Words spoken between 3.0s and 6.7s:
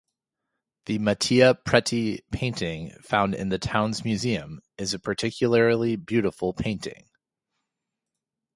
found in the town's museum, is a particularly beautiful